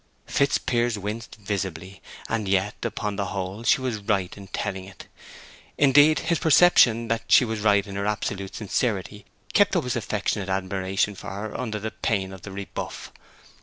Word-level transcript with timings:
Fitzpiers 0.25 0.97
winced 0.97 1.35
visibly; 1.35 2.01
and 2.27 2.47
yet, 2.49 2.73
upon 2.81 3.17
the 3.17 3.25
whole, 3.27 3.61
she 3.63 3.81
was 3.81 3.99
right 3.99 4.35
in 4.35 4.47
telling 4.47 4.85
it. 4.85 5.05
Indeed, 5.77 6.17
his 6.21 6.39
perception 6.39 7.07
that 7.09 7.25
she 7.31 7.45
was 7.45 7.59
right 7.59 7.85
in 7.85 7.95
her 7.95 8.07
absolute 8.07 8.55
sincerity 8.55 9.27
kept 9.53 9.75
up 9.75 9.83
his 9.83 9.95
affectionate 9.95 10.49
admiration 10.49 11.13
for 11.13 11.29
her 11.29 11.55
under 11.55 11.79
the 11.79 11.91
pain 11.91 12.33
of 12.33 12.41
the 12.41 12.51
rebuff. 12.51 13.11